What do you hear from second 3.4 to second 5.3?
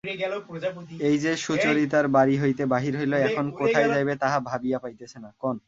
কোথায় যাইবে তাহা ভাবিয়া পাইতেছে না।